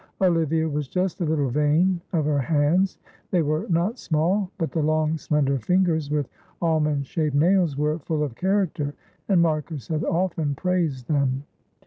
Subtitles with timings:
[0.19, 2.97] Olivia was just a little vain of her hands;
[3.29, 6.27] they were not small, but the long slender fingers with
[6.59, 8.95] almond shaped nails were full of character,
[9.29, 11.43] and Marcus had often praised them.